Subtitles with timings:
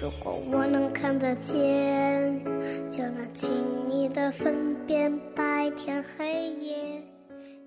[0.00, 2.38] 如果我能看得见，
[2.88, 7.02] 就能轻易的分辨白天黑夜，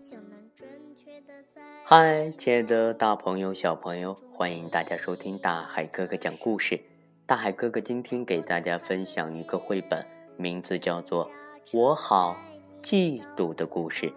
[0.01, 0.65] 就能准
[0.95, 1.61] 确的在。
[1.83, 6.79] 嗨，亲爱的大朋友、小朋友，欢迎大家收听大海哥哥讲故事。
[7.25, 10.05] 大海哥哥今天给大家分享一个绘本，
[10.37, 11.25] 名字叫做
[11.77, 12.37] 《我好
[12.81, 14.07] 嫉妒的故事》。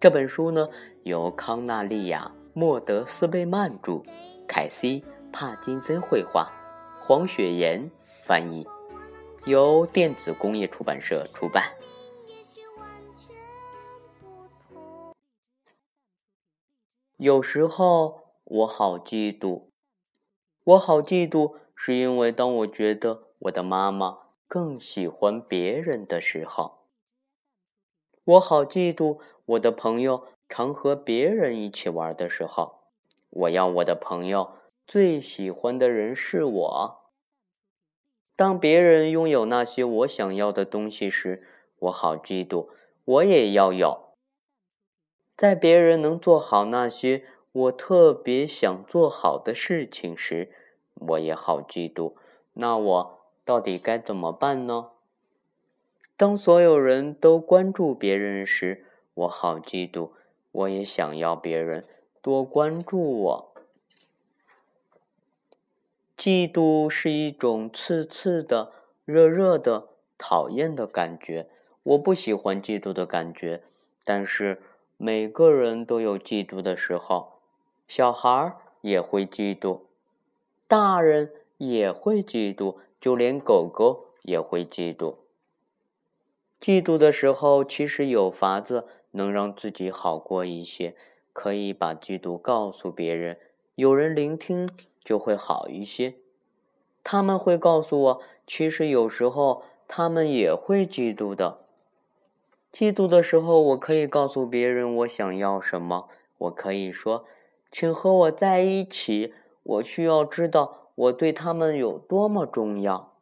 [0.00, 0.68] 这本书呢，
[1.04, 4.02] 由康纳利亚·莫德斯贝曼著，
[4.48, 5.02] 凯西·
[5.32, 6.50] 帕金森绘画，
[7.00, 7.90] 黄雪岩
[8.24, 8.66] 翻译，
[9.46, 11.74] 由电子工业出版社出版。
[17.16, 19.70] 有时候我好嫉妒，
[20.64, 26.84] 我好嫉妒，是因为当我觉得我的妈妈更喜欢别人的时候，
[28.24, 29.20] 我好嫉妒。
[29.46, 32.80] 我的朋友常和别人一起玩的时候，
[33.30, 34.52] 我要我的朋友
[34.88, 37.00] 最喜欢的人是我。
[38.34, 41.46] 当别人拥有那些我想要的东西时，
[41.80, 42.68] 我好嫉妒，
[43.04, 44.14] 我也要有。
[45.36, 50.50] 在别人能做好那些我特别想做好的事情时，
[50.94, 52.14] 我也好嫉妒。
[52.54, 54.92] 那我到底该怎么办呢？
[56.16, 60.12] 当所有人都关注别人时，我好嫉妒，
[60.50, 61.84] 我也想要别人
[62.22, 63.47] 多关注我。
[66.18, 68.72] 嫉妒是一种刺刺的、
[69.04, 71.48] 热热的、讨厌的感觉。
[71.84, 73.62] 我不喜欢嫉妒的感觉，
[74.04, 74.60] 但是
[74.96, 77.34] 每个人都有嫉妒的时候，
[77.86, 79.82] 小孩也会嫉妒，
[80.66, 85.14] 大人也会嫉妒，就连狗狗也会嫉妒。
[86.60, 88.88] 嫉妒的时候，其实有法子。
[89.12, 90.94] 能让自己好过一些，
[91.32, 93.38] 可以把嫉妒告诉别人，
[93.74, 94.68] 有人聆听
[95.08, 96.16] 就会好一些。
[97.02, 101.60] 他们会告诉我，其实有时候他们也会嫉妒的。
[102.70, 106.10] 嫉妒的时候，我可以告诉别人我想要什么。
[106.36, 107.24] 我可以说
[107.72, 109.32] ：“请和我在一起。”
[109.64, 113.14] 我需要知道我对他们有多么重要。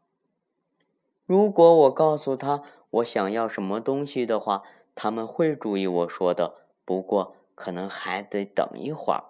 [1.25, 4.65] 如果我告诉他我想要什么东西的话，
[4.97, 6.55] 他们会注意我说的，
[6.85, 9.23] 不过可能还得等一会儿。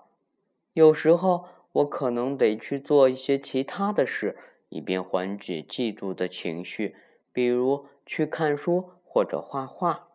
[0.73, 1.45] 有时候
[1.77, 4.37] 我可能得去做一些其他的事，
[4.71, 6.97] 以便缓解嫉妒的情绪，
[7.33, 10.09] 比如去看书或者画画。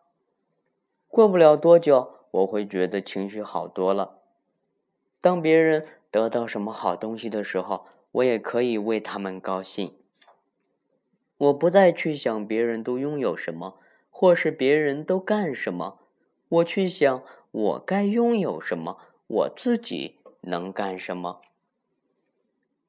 [1.08, 4.18] 过不了多久，我会觉得情绪好多了。
[5.20, 9.94] 当别人得到什么好东西的时候，我也可以为他们高兴。
[11.36, 13.78] 我不再去想别人都拥有什么。
[14.14, 15.98] 或是别人都干什么，
[16.48, 21.40] 我去想我该拥有什么，我自己能干什么。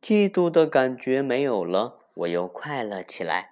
[0.04, 3.52] 嫉妒的感觉没有了，我又快乐起来。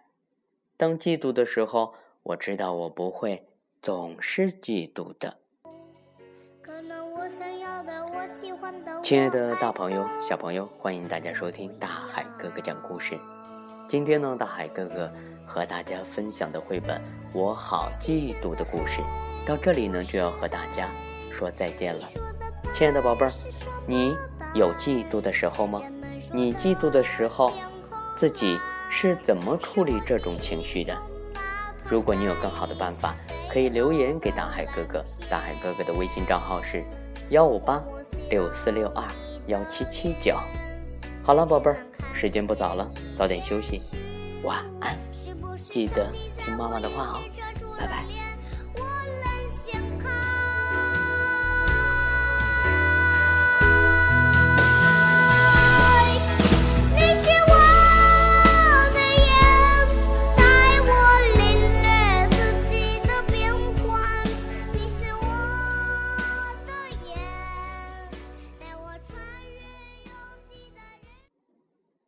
[0.76, 3.48] 当嫉妒的时候，我知道我不会
[3.82, 5.38] 总是嫉妒的。
[9.02, 13.18] 亲爱的大朋友、小朋友，欢迎大家收听大海哥哥讲故事。
[13.88, 15.10] 今天呢，大海哥哥
[15.48, 17.00] 和大家分享的绘本
[17.34, 19.00] 《我好嫉妒》的故事，
[19.46, 20.90] 到这里呢就要和大家
[21.32, 22.02] 说再见了。
[22.74, 23.32] 亲爱的宝贝儿，
[23.88, 24.14] 你
[24.54, 25.82] 有嫉妒的时候吗？
[26.34, 27.54] 你嫉妒的时候，
[28.16, 28.58] 自己
[28.90, 30.96] 是怎么处理这种情绪的？
[31.90, 33.16] 如果你有更好的办法，
[33.52, 35.04] 可以留言给大海哥哥。
[35.30, 36.84] 大海哥哥的微信账号是
[37.30, 37.84] 幺五八
[38.30, 39.06] 六四六二
[39.48, 40.38] 幺七七九。
[41.24, 41.78] 好了，宝贝儿，
[42.14, 43.82] 时间不早了，早点休息，
[44.44, 44.98] 晚安，
[45.58, 47.20] 记得听妈妈的话哦，
[47.78, 48.31] 拜拜。